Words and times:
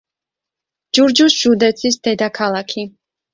ჯურჯუს 0.97 1.35
ჟუდეცის 1.41 1.99
დედაქალაქი. 2.09 2.87